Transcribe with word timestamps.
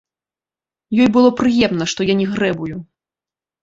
Ёй 1.03 1.09
было 1.19 1.29
прыемна, 1.43 1.91
што 1.95 2.11
я 2.15 2.19
не 2.25 2.29
грэбую. 2.35 2.77